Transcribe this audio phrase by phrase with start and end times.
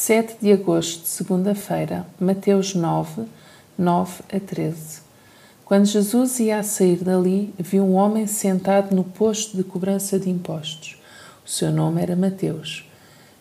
[0.00, 3.24] 7 de agosto, segunda-feira, Mateus 9,
[3.76, 5.00] 9 a 13.
[5.64, 10.30] Quando Jesus ia a sair dali, viu um homem sentado no posto de cobrança de
[10.30, 10.96] impostos.
[11.44, 12.88] O seu nome era Mateus.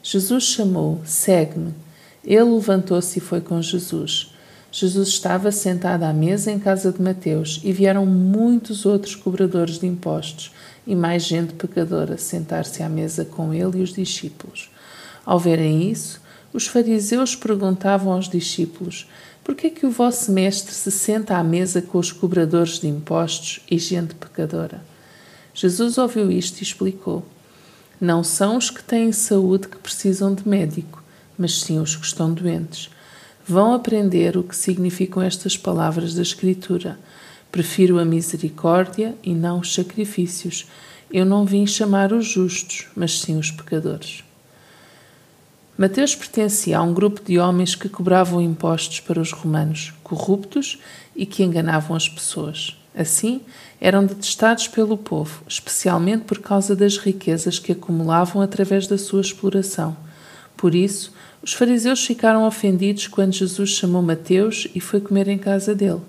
[0.02, 1.76] Jesus chamou: Segue-me.
[2.26, 4.34] Ele levantou-se e foi com Jesus.
[4.72, 9.86] Jesus estava sentado à mesa em casa de Mateus e vieram muitos outros cobradores de
[9.86, 10.52] impostos
[10.88, 14.72] e mais gente pecadora sentar-se à mesa com ele e os discípulos.
[15.24, 19.08] Ao verem isso, os fariseus perguntavam aos discípulos:
[19.44, 22.88] Por que é que o vosso mestre se senta à mesa com os cobradores de
[22.88, 24.82] impostos e gente pecadora?
[25.54, 27.26] Jesus ouviu isto e explicou:
[28.00, 31.04] Não são os que têm saúde que precisam de médico,
[31.38, 32.90] mas sim os que estão doentes.
[33.46, 37.00] Vão aprender o que significam estas palavras da Escritura.
[37.52, 40.68] Prefiro a misericórdia e não os sacrifícios.
[41.10, 44.27] Eu não vim chamar os justos, mas sim os pecadores.
[45.78, 50.80] Mateus pertencia a um grupo de homens que cobravam impostos para os romanos, corruptos
[51.16, 52.76] e que enganavam as pessoas.
[52.96, 53.42] Assim,
[53.80, 59.96] eram detestados pelo povo, especialmente por causa das riquezas que acumulavam através da sua exploração.
[60.58, 65.76] Por isso, os fariseus ficaram ofendidos quando Jesus chamou Mateus e foi comer em casa
[65.76, 66.02] dele.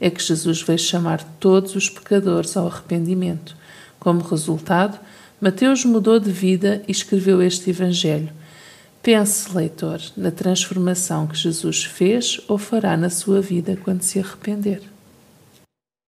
[0.00, 3.54] É que Jesus veio chamar todos os pecadores ao arrependimento.
[4.00, 4.98] Como resultado,
[5.38, 8.30] Mateus mudou de vida e escreveu este Evangelho
[9.02, 14.80] Pense, leitor, na transformação que Jesus fez ou fará na sua vida quando se arrepender.